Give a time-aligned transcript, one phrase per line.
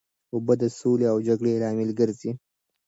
[0.33, 2.31] اوبه د سولې او جګړې لامل ګرځي.